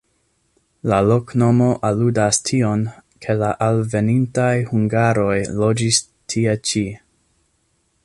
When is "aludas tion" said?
1.89-2.87